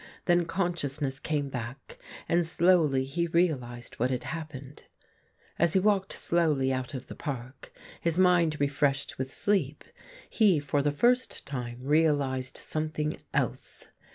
[0.25, 4.85] Then conscious ness came back, and slowly he realized what had happened.
[5.59, 9.83] As he walked slowly out of the park, his mind refreshed with sleep,
[10.27, 13.89] he for the first time realized some thing else.